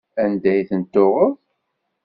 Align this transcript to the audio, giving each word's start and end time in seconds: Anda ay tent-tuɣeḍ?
Anda 0.23 0.49
ay 0.53 0.61
tent-tuɣeḍ? 0.69 1.33